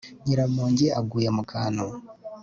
nyiramongi 0.25 0.85
aguye 0.99 1.29
mu 1.35 1.43
kantu 1.51 1.85